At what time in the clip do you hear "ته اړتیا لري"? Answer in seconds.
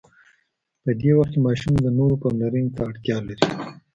2.75-3.45